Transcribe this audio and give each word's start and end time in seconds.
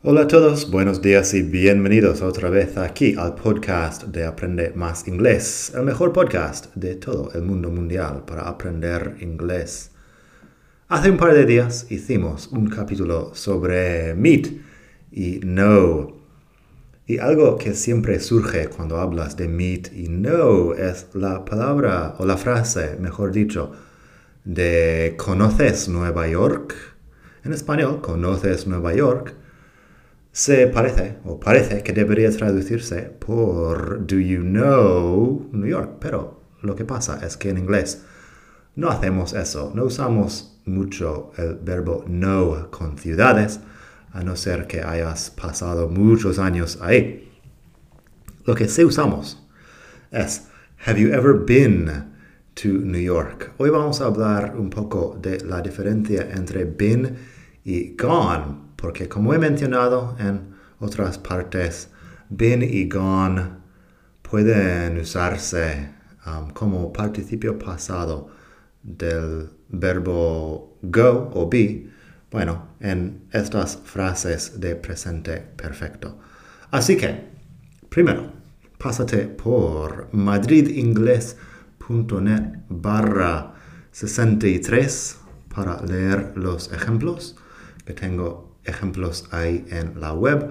Hola 0.00 0.22
a 0.22 0.28
todos, 0.28 0.70
buenos 0.70 1.02
días 1.02 1.34
y 1.34 1.42
bienvenidos 1.42 2.22
otra 2.22 2.50
vez 2.50 2.76
aquí 2.76 3.16
al 3.18 3.34
podcast 3.34 4.04
de 4.04 4.24
Aprende 4.24 4.70
Más 4.76 5.08
Inglés, 5.08 5.72
el 5.74 5.82
mejor 5.82 6.12
podcast 6.12 6.72
de 6.76 6.94
todo 6.94 7.32
el 7.34 7.42
mundo 7.42 7.68
mundial 7.72 8.22
para 8.24 8.42
aprender 8.42 9.16
inglés. 9.18 9.90
Hace 10.86 11.10
un 11.10 11.16
par 11.16 11.34
de 11.34 11.44
días 11.46 11.90
hicimos 11.90 12.46
un 12.46 12.70
capítulo 12.70 13.34
sobre 13.34 14.14
meet 14.14 14.60
y 15.10 15.40
no. 15.42 16.12
Y 17.08 17.18
algo 17.18 17.58
que 17.58 17.74
siempre 17.74 18.20
surge 18.20 18.68
cuando 18.68 19.00
hablas 19.00 19.36
de 19.36 19.48
meet 19.48 19.92
y 19.92 20.08
no 20.08 20.74
es 20.74 21.08
la 21.14 21.44
palabra 21.44 22.14
o 22.18 22.24
la 22.24 22.36
frase, 22.36 22.96
mejor 23.00 23.32
dicho, 23.32 23.72
de 24.44 25.16
¿conoces 25.16 25.88
Nueva 25.88 26.28
York? 26.28 26.76
En 27.42 27.52
español, 27.52 28.00
¿conoces 28.00 28.68
Nueva 28.68 28.94
York? 28.94 29.34
Se 30.38 30.68
parece, 30.68 31.16
o 31.24 31.40
parece 31.40 31.82
que 31.82 31.92
debería 31.92 32.30
traducirse 32.30 33.02
por 33.18 34.06
Do 34.06 34.20
you 34.20 34.42
know 34.42 35.48
New 35.50 35.66
York? 35.66 35.96
Pero 35.98 36.42
lo 36.62 36.76
que 36.76 36.84
pasa 36.84 37.18
es 37.26 37.36
que 37.36 37.50
en 37.50 37.58
inglés 37.58 38.04
no 38.76 38.88
hacemos 38.88 39.32
eso, 39.32 39.72
no 39.74 39.82
usamos 39.82 40.60
mucho 40.64 41.32
el 41.38 41.56
verbo 41.56 42.04
know 42.06 42.70
con 42.70 42.96
ciudades, 42.96 43.58
a 44.12 44.22
no 44.22 44.36
ser 44.36 44.68
que 44.68 44.80
hayas 44.80 45.30
pasado 45.30 45.88
muchos 45.88 46.38
años 46.38 46.78
ahí. 46.82 47.28
Lo 48.44 48.54
que 48.54 48.68
sí 48.68 48.84
usamos 48.84 49.44
es 50.12 50.46
Have 50.86 51.00
you 51.00 51.08
ever 51.08 51.34
been 51.34 52.12
to 52.54 52.68
New 52.68 53.02
York? 53.02 53.54
Hoy 53.58 53.70
vamos 53.70 54.00
a 54.00 54.04
hablar 54.04 54.54
un 54.56 54.70
poco 54.70 55.18
de 55.20 55.40
la 55.40 55.60
diferencia 55.62 56.28
entre 56.30 56.64
been 56.64 57.16
y 57.64 57.96
gone 57.96 58.67
porque 58.80 59.08
como 59.08 59.34
he 59.34 59.38
mencionado 59.38 60.16
en 60.20 60.54
otras 60.78 61.18
partes, 61.18 61.88
been 62.30 62.62
y 62.62 62.88
gone 62.88 63.58
pueden 64.22 64.98
usarse 64.98 65.90
um, 66.24 66.50
como 66.50 66.92
participio 66.92 67.58
pasado 67.58 68.28
del 68.82 69.50
verbo 69.68 70.78
go 70.82 71.30
o 71.34 71.48
be, 71.48 71.90
bueno, 72.30 72.68
en 72.78 73.26
estas 73.32 73.80
frases 73.84 74.60
de 74.60 74.76
presente 74.76 75.38
perfecto. 75.38 76.16
Así 76.70 76.96
que, 76.96 77.24
primero, 77.88 78.30
pásate 78.78 79.26
por 79.26 80.08
madridingles.net 80.12 82.60
barra 82.68 83.54
63 83.90 85.18
para 85.52 85.82
leer 85.82 86.34
los 86.36 86.72
ejemplos 86.72 87.34
que 87.84 87.94
tengo 87.94 88.47
ejemplos 88.68 89.28
hay 89.32 89.64
en 89.70 90.00
la 90.00 90.12
web, 90.12 90.50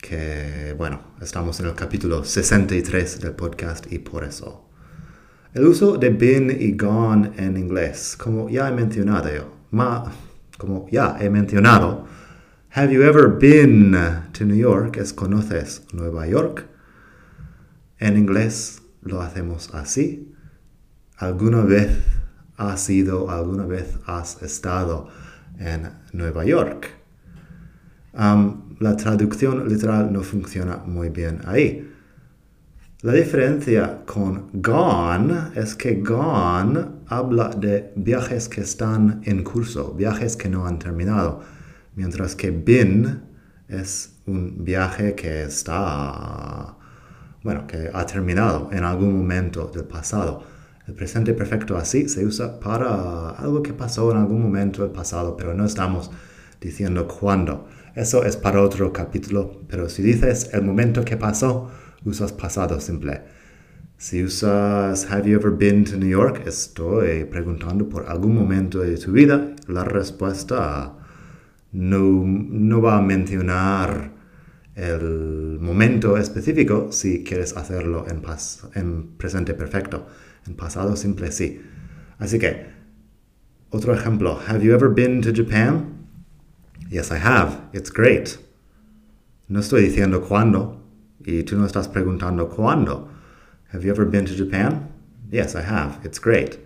que 0.00 0.74
bueno, 0.76 1.00
estamos 1.20 1.58
en 1.60 1.66
el 1.66 1.74
capítulo 1.74 2.24
63 2.24 3.20
del 3.20 3.32
podcast 3.32 3.90
y 3.90 3.98
por 3.98 4.24
eso. 4.24 4.68
El 5.54 5.66
uso 5.66 5.96
de 5.96 6.10
been 6.10 6.50
y 6.50 6.72
gone 6.76 7.30
en 7.36 7.56
inglés, 7.56 8.16
como 8.18 8.48
ya 8.48 8.68
he 8.68 8.72
mencionado, 8.72 9.54
ma, 9.70 10.12
como 10.58 10.86
ya 10.90 11.16
he 11.20 11.30
mencionado, 11.30 12.06
have 12.70 12.92
you 12.92 13.02
ever 13.02 13.28
been 13.28 13.92
to 14.32 14.44
New 14.44 14.56
York? 14.56 14.96
Es 14.96 15.12
conoces 15.12 15.84
Nueva 15.92 16.26
York. 16.26 16.66
En 17.98 18.18
inglés 18.18 18.82
lo 19.02 19.22
hacemos 19.22 19.72
así. 19.72 20.34
¿Alguna 21.16 21.62
vez 21.62 21.90
has 22.56 22.90
ido, 22.90 23.30
alguna 23.30 23.64
vez 23.64 23.96
has 24.06 24.42
estado 24.42 25.08
en 25.58 25.88
Nueva 26.12 26.44
York? 26.44 27.03
La 28.14 28.96
traducción 28.96 29.68
literal 29.68 30.12
no 30.12 30.22
funciona 30.22 30.78
muy 30.86 31.08
bien 31.08 31.40
ahí. 31.46 31.90
La 33.02 33.12
diferencia 33.12 34.02
con 34.06 34.48
gone 34.54 35.50
es 35.54 35.74
que 35.74 35.96
gone 35.96 36.86
habla 37.08 37.50
de 37.50 37.92
viajes 37.96 38.48
que 38.48 38.62
están 38.62 39.20
en 39.24 39.44
curso, 39.44 39.92
viajes 39.92 40.36
que 40.36 40.48
no 40.48 40.66
han 40.66 40.78
terminado, 40.78 41.42
mientras 41.96 42.34
que 42.34 42.50
been 42.50 43.20
es 43.68 44.14
un 44.26 44.64
viaje 44.64 45.14
que 45.14 45.42
está, 45.42 46.76
bueno, 47.42 47.66
que 47.66 47.90
ha 47.92 48.06
terminado 48.06 48.70
en 48.72 48.84
algún 48.84 49.16
momento 49.18 49.70
del 49.74 49.84
pasado. 49.84 50.42
El 50.86 50.94
presente 50.94 51.34
perfecto 51.34 51.76
así 51.76 52.08
se 52.08 52.24
usa 52.24 52.58
para 52.58 53.30
algo 53.30 53.62
que 53.62 53.72
pasó 53.72 54.10
en 54.12 54.18
algún 54.18 54.42
momento 54.42 54.82
del 54.82 54.92
pasado, 54.92 55.36
pero 55.36 55.52
no 55.52 55.64
estamos 55.64 56.10
diciendo 56.60 57.06
cuándo. 57.06 57.66
Eso 57.94 58.24
es 58.24 58.36
para 58.36 58.60
otro 58.60 58.92
capítulo, 58.92 59.60
pero 59.68 59.88
si 59.88 60.02
dices 60.02 60.50
el 60.52 60.62
momento 60.62 61.04
que 61.04 61.16
pasó, 61.16 61.70
usas 62.04 62.32
pasado 62.32 62.80
simple. 62.80 63.22
Si 63.96 64.24
usas 64.24 65.08
Have 65.12 65.30
you 65.30 65.36
ever 65.36 65.52
been 65.52 65.84
to 65.84 65.96
New 65.96 66.08
York? 66.08 66.42
Estoy 66.44 67.24
preguntando 67.24 67.88
por 67.88 68.06
algún 68.08 68.34
momento 68.34 68.80
de 68.80 68.98
tu 68.98 69.12
vida. 69.12 69.54
La 69.68 69.84
respuesta 69.84 70.96
no, 71.70 72.24
no 72.26 72.82
va 72.82 72.98
a 72.98 73.00
mencionar 73.00 74.10
el 74.74 75.58
momento 75.60 76.16
específico 76.16 76.88
si 76.90 77.22
quieres 77.22 77.56
hacerlo 77.56 78.06
en, 78.08 78.22
en 78.74 79.16
presente 79.16 79.54
perfecto. 79.54 80.08
En 80.48 80.56
pasado 80.56 80.96
simple 80.96 81.30
sí. 81.30 81.60
Así 82.18 82.40
que, 82.40 82.66
otro 83.70 83.94
ejemplo. 83.94 84.40
Have 84.48 84.64
you 84.64 84.74
ever 84.74 84.88
been 84.88 85.20
to 85.20 85.30
Japan? 85.32 86.03
Yes, 86.94 87.10
I 87.10 87.18
have. 87.18 87.60
It's 87.72 87.90
great. 87.90 88.38
No 89.48 89.58
estoy 89.58 89.82
diciendo 89.82 90.20
cuándo. 90.20 90.80
Y 91.26 91.42
tú 91.42 91.56
no 91.56 91.66
estás 91.66 91.88
preguntando 91.88 92.48
cuándo. 92.48 93.08
Have 93.72 93.82
you 93.82 93.90
ever 93.90 94.04
been 94.04 94.24
to 94.26 94.32
Japan? 94.32 94.92
Yes, 95.28 95.56
I 95.56 95.62
have. 95.62 95.98
It's 96.04 96.20
great. 96.20 96.60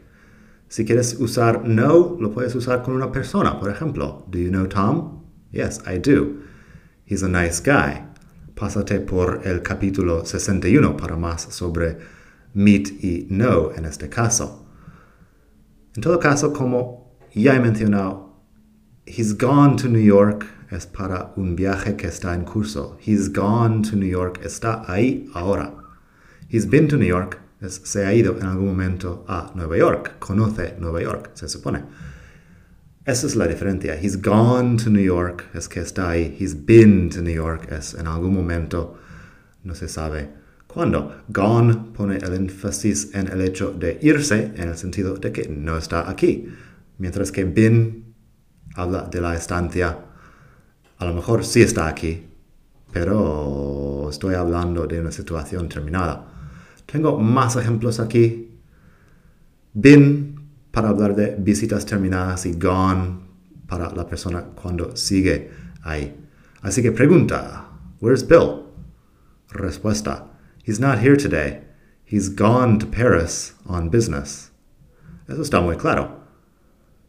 Si 0.68 0.84
quieres 0.84 1.14
usar 1.18 1.64
no, 1.64 2.18
lo 2.20 2.30
puedes 2.30 2.54
usar 2.54 2.82
con 2.82 2.94
una 2.94 3.10
persona. 3.10 3.58
Por 3.58 3.70
ejemplo, 3.70 4.26
Do 4.28 4.38
you 4.38 4.50
know 4.50 4.66
Tom? 4.66 5.24
Yes, 5.50 5.80
I 5.86 5.96
do. 5.96 6.42
He's 7.06 7.22
a 7.22 7.28
nice 7.28 7.60
guy. 7.60 8.04
Pásate 8.54 9.00
por 9.00 9.40
el 9.46 9.62
capítulo 9.62 10.26
61 10.26 10.94
para 10.98 11.16
más 11.16 11.54
sobre 11.54 11.96
meet 12.52 13.02
y 13.02 13.28
know 13.30 13.72
en 13.74 13.86
este 13.86 14.10
caso. 14.10 14.66
En 15.96 16.02
todo 16.02 16.18
caso, 16.18 16.52
como 16.52 17.16
ya 17.32 17.54
he 17.54 17.60
mencionado 17.60 18.27
He's 19.08 19.32
gone 19.32 19.76
to 19.76 19.88
New 19.88 20.02
York 20.02 20.46
es 20.70 20.86
para 20.86 21.32
un 21.36 21.56
viaje 21.56 21.96
que 21.96 22.08
está 22.08 22.34
en 22.34 22.44
curso. 22.44 22.98
He's 23.00 23.28
gone 23.32 23.82
to 23.82 23.96
New 23.96 24.08
York 24.08 24.40
está 24.44 24.84
ahí 24.86 25.30
ahora. 25.34 25.72
He's 26.48 26.66
been 26.66 26.88
to 26.88 26.98
New 26.98 27.08
York 27.08 27.40
es 27.62 27.80
se 27.84 28.04
ha 28.04 28.12
ido 28.12 28.36
en 28.38 28.46
algún 28.46 28.66
momento 28.66 29.24
a 29.26 29.50
Nueva 29.54 29.78
York. 29.78 30.18
Conoce 30.18 30.76
Nueva 30.78 31.00
York, 31.00 31.30
se 31.34 31.48
supone. 31.48 31.84
Esa 33.06 33.26
es 33.26 33.34
la 33.34 33.46
diferencia. 33.46 33.96
He's 33.96 34.20
gone 34.20 34.76
to 34.76 34.90
New 34.90 35.02
York 35.02 35.46
es 35.54 35.68
que 35.68 35.80
está 35.80 36.10
ahí. 36.10 36.36
He's 36.38 36.54
been 36.54 37.08
to 37.08 37.22
New 37.22 37.34
York 37.34 37.72
es 37.72 37.94
en 37.94 38.06
algún 38.06 38.34
momento, 38.34 38.98
no 39.64 39.74
se 39.74 39.88
sabe 39.88 40.28
cuándo. 40.66 41.22
Gone 41.28 41.74
pone 41.96 42.18
el 42.18 42.34
énfasis 42.34 43.14
en 43.14 43.28
el 43.28 43.40
hecho 43.40 43.72
de 43.72 43.98
irse 44.02 44.52
en 44.56 44.68
el 44.68 44.76
sentido 44.76 45.14
de 45.14 45.32
que 45.32 45.48
no 45.48 45.78
está 45.78 46.10
aquí. 46.10 46.48
Mientras 46.98 47.32
que 47.32 47.44
been 47.44 48.07
habla 48.78 49.02
de 49.02 49.20
la 49.20 49.34
estancia. 49.34 49.98
A 50.98 51.04
lo 51.04 51.12
mejor 51.12 51.44
sí 51.44 51.62
está 51.62 51.88
aquí, 51.88 52.26
pero 52.92 54.08
estoy 54.10 54.34
hablando 54.34 54.86
de 54.86 55.00
una 55.00 55.10
situación 55.10 55.68
terminada. 55.68 56.26
Tengo 56.86 57.18
más 57.18 57.56
ejemplos 57.56 58.00
aquí. 58.00 58.58
Been 59.74 60.40
para 60.70 60.88
hablar 60.90 61.14
de 61.14 61.36
visitas 61.38 61.84
terminadas 61.84 62.46
y 62.46 62.52
gone 62.52 63.20
para 63.66 63.90
la 63.90 64.06
persona 64.06 64.42
cuando 64.42 64.96
sigue 64.96 65.50
ahí. 65.82 66.16
Así 66.62 66.82
que 66.82 66.92
pregunta, 66.92 67.68
Where's 68.00 68.26
Bill? 68.26 68.64
Respuesta, 69.50 70.26
He's 70.62 70.78
not 70.78 70.98
here 70.98 71.16
today. 71.16 71.62
He's 72.04 72.28
gone 72.28 72.78
to 72.78 72.86
Paris 72.86 73.54
on 73.66 73.90
business. 73.90 74.50
Eso 75.28 75.42
está 75.42 75.60
muy 75.60 75.76
claro. 75.76 76.17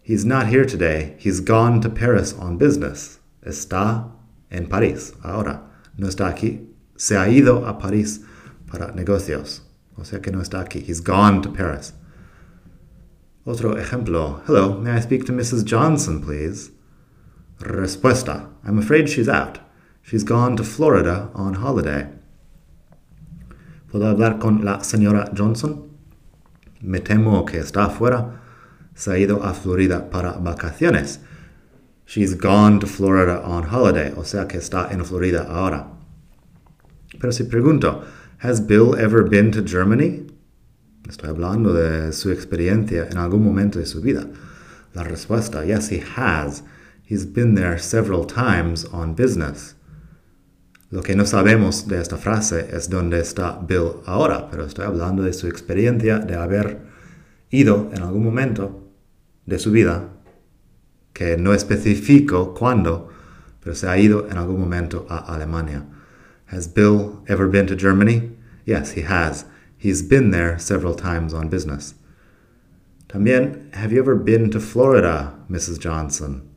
He's 0.09 0.25
not 0.25 0.47
here 0.47 0.65
today. 0.65 1.13
He's 1.19 1.39
gone 1.39 1.81
to 1.81 1.87
Paris 1.87 2.33
on 2.33 2.57
business. 2.57 3.19
Está 3.45 4.09
en 4.49 4.65
París 4.65 5.13
ahora. 5.23 5.61
No 5.99 6.07
está 6.07 6.33
aquí. 6.33 6.65
Se 6.97 7.15
ha 7.15 7.27
ido 7.27 7.63
a 7.63 7.77
París 7.77 8.25
para 8.65 8.91
negocios. 8.91 9.61
O 9.99 10.03
sea 10.03 10.19
que 10.19 10.31
no 10.31 10.39
está 10.39 10.65
aquí. 10.65 10.83
He's 10.83 10.99
gone 10.99 11.43
to 11.43 11.51
Paris. 11.51 11.93
Otro 13.45 13.75
ejemplo. 13.75 14.41
Hello, 14.47 14.79
may 14.79 14.93
I 14.93 14.99
speak 14.99 15.27
to 15.27 15.31
Mrs. 15.31 15.63
Johnson, 15.63 16.23
please? 16.23 16.71
Respuesta. 17.59 18.49
I'm 18.65 18.79
afraid 18.79 19.09
she's 19.09 19.29
out. 19.29 19.59
She's 20.01 20.23
gone 20.23 20.57
to 20.57 20.63
Florida 20.63 21.29
on 21.35 21.53
holiday. 21.53 22.07
¿Puedo 23.91 24.11
hablar 24.11 24.39
con 24.39 24.65
la 24.65 24.79
señora 24.79 25.31
Johnson? 25.37 25.87
Me 26.81 26.99
temo 26.99 27.45
que 27.45 27.59
está 27.59 27.85
afuera. 27.85 28.39
Se 28.99 29.13
ha 29.13 29.17
ido 29.17 29.41
a 29.41 29.53
Florida 29.53 30.09
para 30.09 30.33
vacaciones. 30.33 31.21
She's 32.05 32.35
gone 32.35 32.79
to 32.79 32.85
Florida 32.85 33.41
on 33.45 33.63
holiday, 33.63 34.11
o 34.17 34.25
sea 34.25 34.45
que 34.45 34.57
está 34.57 34.91
en 34.91 35.05
Florida 35.05 35.47
ahora. 35.49 35.87
Pero 37.17 37.31
si 37.31 37.45
pregunto, 37.45 38.03
Has 38.43 38.59
Bill 38.59 38.95
ever 38.95 39.23
been 39.23 39.51
to 39.51 39.61
Germany? 39.61 40.27
Estoy 41.07 41.29
hablando 41.29 41.71
de 41.71 42.11
su 42.11 42.29
experiencia 42.29 43.07
en 43.09 43.17
algún 43.17 43.41
momento 43.41 43.79
de 43.79 43.85
su 43.85 44.01
vida. 44.01 44.27
La 44.93 45.03
respuesta, 45.03 45.63
yes, 45.63 45.89
he 45.89 46.03
has. 46.17 46.61
He's 47.01 47.25
been 47.25 47.55
there 47.55 47.79
several 47.79 48.25
times 48.25 48.83
on 48.91 49.15
business. 49.15 49.75
Lo 50.91 51.01
que 51.03 51.15
no 51.15 51.23
sabemos 51.23 51.87
de 51.87 52.01
esta 52.01 52.17
frase 52.17 52.67
es 52.73 52.89
dónde 52.89 53.21
está 53.21 53.65
Bill 53.65 54.01
ahora, 54.05 54.49
pero 54.51 54.65
estoy 54.65 54.83
hablando 54.83 55.23
de 55.23 55.31
su 55.31 55.47
experiencia 55.47 56.19
de 56.19 56.35
haber 56.35 56.81
ido 57.49 57.89
en 57.93 58.01
algún 58.03 58.25
momento 58.25 58.88
de 59.49 59.59
su 59.59 59.71
vida, 59.71 60.09
que 61.13 61.35
no 61.37 61.53
especifico 61.53 62.53
cuándo, 62.53 63.09
pero 63.61 63.75
se 63.75 63.87
ha 63.87 63.97
ido 63.97 64.29
en 64.29 64.37
algún 64.37 64.59
momento 64.59 65.05
a 65.09 65.17
Alemania. 65.33 65.83
Has 66.51 66.67
Bill 66.67 67.21
ever 67.27 67.47
been 67.47 67.67
to 67.67 67.75
Germany? 67.75 68.31
Yes, 68.65 68.91
he 68.91 69.01
has. 69.01 69.45
He's 69.77 70.01
been 70.01 70.31
there 70.31 70.57
several 70.59 70.95
times 70.95 71.33
on 71.33 71.49
business. 71.49 71.95
También, 73.07 73.73
have 73.73 73.91
you 73.91 73.99
ever 73.99 74.15
been 74.15 74.49
to 74.51 74.59
Florida, 74.59 75.33
Mrs. 75.49 75.79
Johnson? 75.79 76.47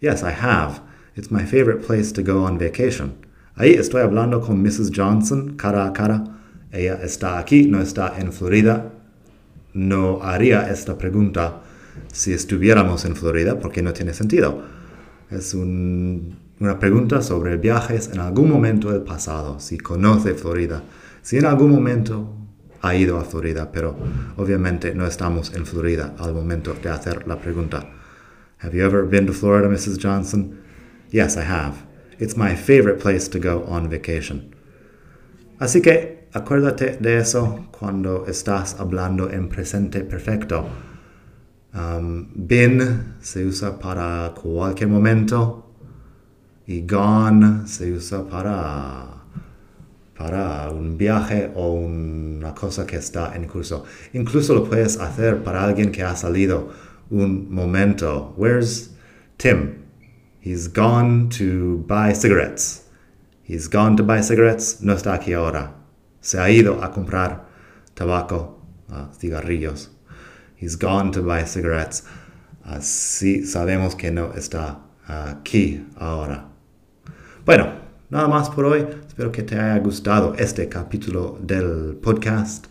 Yes, 0.00 0.22
I 0.22 0.30
have. 0.30 0.80
It's 1.16 1.30
my 1.30 1.44
favorite 1.44 1.84
place 1.84 2.12
to 2.12 2.22
go 2.22 2.44
on 2.44 2.56
vacation. 2.56 3.18
Ahí 3.56 3.74
estoy 3.74 4.02
hablando 4.02 4.40
con 4.40 4.62
Mrs. 4.62 4.90
Johnson 4.94 5.56
cara 5.56 5.86
a 5.88 5.92
cara. 5.92 6.24
Ella 6.72 7.00
está 7.02 7.38
aquí, 7.38 7.66
no 7.68 7.80
está 7.80 8.16
en 8.18 8.32
Florida. 8.32 8.92
No 9.74 10.20
haría 10.22 10.70
esta 10.70 10.96
pregunta 10.96 11.62
si 12.12 12.32
estuviéramos 12.32 13.04
en 13.04 13.16
Florida 13.16 13.58
porque 13.58 13.82
no 13.82 13.92
tiene 13.92 14.14
sentido. 14.14 14.62
Es 15.30 15.54
un, 15.54 16.38
una 16.58 16.78
pregunta 16.78 17.22
sobre 17.22 17.56
viajes 17.56 18.10
en 18.12 18.20
algún 18.20 18.50
momento 18.50 18.90
del 18.90 19.02
pasado, 19.02 19.60
si 19.60 19.78
conoce 19.78 20.34
Florida 20.34 20.82
si 21.22 21.36
en 21.36 21.46
algún 21.46 21.70
momento 21.70 22.34
ha 22.82 22.94
ido 22.94 23.18
a 23.18 23.24
Florida, 23.24 23.70
pero 23.70 23.96
obviamente 24.36 24.94
no 24.94 25.06
estamos 25.06 25.52
en 25.54 25.66
Florida 25.66 26.14
al 26.18 26.32
momento 26.32 26.74
de 26.74 26.88
hacer 26.88 27.26
la 27.28 27.36
pregunta. 27.36 27.90
Have 28.62 28.74
you 28.74 28.84
ever 28.84 29.04
been 29.04 29.26
to 29.26 29.32
Florida, 29.32 29.68
Mrs. 29.68 29.98
Johnson? 29.98 30.58
Yes, 31.10 31.36
I 31.36 31.42
have. 31.42 31.74
It's 32.18 32.36
my 32.36 32.54
favorite 32.54 33.00
place 33.00 33.28
to 33.28 33.38
go 33.38 33.64
on 33.66 33.88
vacation. 33.88 34.54
Así 35.58 35.82
que 35.82 36.28
acuérdate 36.32 36.98
de 37.00 37.18
eso 37.18 37.66
cuando 37.70 38.26
estás 38.26 38.76
hablando 38.78 39.30
en 39.30 39.48
presente 39.48 40.00
perfecto. 40.04 40.66
Um, 41.72 42.26
been 42.34 43.14
se 43.20 43.44
usa 43.44 43.78
para 43.78 44.34
cualquier 44.34 44.88
momento 44.88 45.70
y 46.66 46.80
gone 46.80 47.68
se 47.68 47.92
usa 47.92 48.28
para 48.28 49.20
para 50.18 50.68
un 50.70 50.98
viaje 50.98 51.50
o 51.54 51.72
una 51.72 52.54
cosa 52.54 52.86
que 52.86 52.96
está 52.96 53.34
en 53.34 53.46
curso. 53.46 53.84
Incluso 54.12 54.54
lo 54.54 54.64
puedes 54.64 54.98
hacer 54.98 55.42
para 55.42 55.64
alguien 55.64 55.92
que 55.92 56.02
ha 56.02 56.14
salido 56.14 56.70
un 57.08 57.50
momento. 57.50 58.34
Where's 58.36 58.90
Tim? 59.38 59.84
He's 60.40 60.68
gone 60.68 61.28
to 61.38 61.84
buy 61.86 62.12
cigarettes. 62.12 62.82
He's 63.44 63.68
gone 63.68 63.96
to 63.96 64.02
buy 64.02 64.22
cigarettes. 64.22 64.82
No 64.82 64.92
está 64.92 65.14
aquí 65.14 65.32
ahora. 65.32 65.72
Se 66.20 66.38
ha 66.38 66.50
ido 66.50 66.82
a 66.82 66.90
comprar 66.90 67.46
tabaco, 67.94 68.60
uh, 68.90 69.12
cigarrillos. 69.18 69.90
He's 70.60 70.76
gone 70.76 71.10
to 71.12 71.22
buy 71.22 71.44
cigarettes. 71.44 72.04
Así 72.64 73.46
sabemos 73.46 73.94
que 73.96 74.10
no 74.10 74.32
está 74.34 74.80
aquí 75.06 75.84
ahora. 75.96 76.48
Bueno, 77.44 77.80
Nada 78.10 78.26
más 78.26 78.50
por 78.50 78.64
hoy. 78.64 78.86
Espero 79.06 79.30
que 79.30 79.44
te 79.44 79.54
haya 79.54 79.78
gustado 79.78 80.34
este 80.34 80.68
capítulo 80.68 81.38
del 81.40 81.96
podcast. 82.02 82.66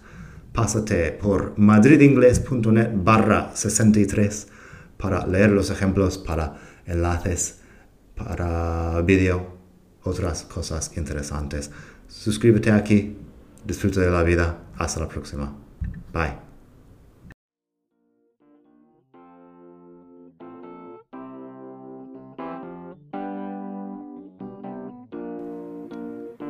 Pásate 0.52 1.14
por 1.14 1.58
madridingles.net 1.58 2.90
barra 2.94 3.52
63 3.56 4.48
para 4.98 5.26
leer 5.26 5.52
los 5.52 5.70
ejemplos, 5.70 6.18
para 6.18 6.56
enlaces, 6.86 7.60
para 8.16 9.02
vídeo, 9.02 9.56
otras 10.04 10.44
cosas 10.44 10.92
interesantes. 10.98 11.72
Suscríbete 12.10 12.72
aquí. 12.72 13.16
Disfruta 13.64 14.02
de 14.02 14.12
la 14.12 14.24
vida. 14.24 14.58
Hasta 14.78 15.00
la 15.00 15.08
próxima. 15.08 15.56
Bye. 16.12 16.49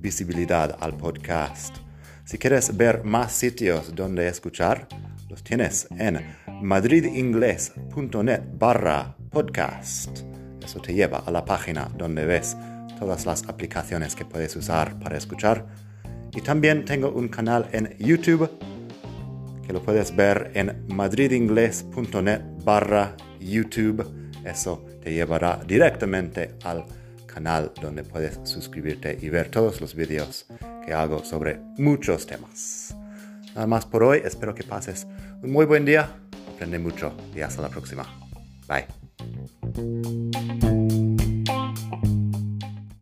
visibilidad 0.00 0.76
al 0.80 0.96
podcast. 0.96 1.76
Si 2.24 2.38
quieres 2.38 2.76
ver 2.76 3.04
más 3.04 3.32
sitios 3.32 3.94
donde 3.94 4.28
escuchar, 4.28 4.88
los 5.28 5.42
tienes 5.42 5.88
en 5.98 6.20
madridingles.net 6.62 8.42
barra 8.58 9.16
podcast. 9.30 10.20
Eso 10.62 10.80
te 10.80 10.92
lleva 10.92 11.18
a 11.18 11.30
la 11.30 11.44
página 11.44 11.90
donde 11.96 12.26
ves 12.26 12.56
todas 12.98 13.26
las 13.26 13.48
aplicaciones 13.48 14.14
que 14.14 14.24
puedes 14.24 14.54
usar 14.56 14.98
para 14.98 15.16
escuchar. 15.16 15.66
Y 16.32 16.40
también 16.40 16.84
tengo 16.84 17.10
un 17.10 17.28
canal 17.28 17.68
en 17.72 17.96
YouTube 17.98 18.50
que 19.66 19.72
lo 19.72 19.82
puedes 19.82 20.14
ver 20.14 20.50
en 20.54 20.84
madridingles.net 20.88 22.40
barra 22.64 23.16
YouTube. 23.40 24.06
Eso 24.44 24.84
te 25.02 25.12
llevará 25.12 25.60
directamente 25.66 26.54
al 26.64 26.84
canal 27.38 27.72
donde 27.80 28.02
puedes 28.02 28.40
suscribirte 28.42 29.16
y 29.22 29.28
ver 29.28 29.48
todos 29.48 29.80
los 29.80 29.94
vídeos 29.94 30.46
que 30.84 30.92
hago 30.92 31.24
sobre 31.24 31.60
muchos 31.76 32.26
temas. 32.26 32.96
Nada 33.54 33.68
más 33.68 33.86
por 33.86 34.02
hoy, 34.02 34.22
espero 34.24 34.56
que 34.56 34.64
pases 34.64 35.06
un 35.40 35.52
muy 35.52 35.64
buen 35.64 35.84
día, 35.84 36.16
aprende 36.52 36.80
mucho 36.80 37.12
y 37.36 37.42
hasta 37.42 37.62
la 37.62 37.68
próxima. 37.68 38.04
Bye. 38.66 38.86